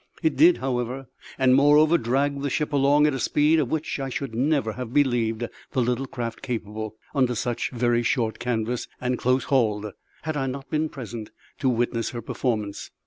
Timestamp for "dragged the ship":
1.99-2.73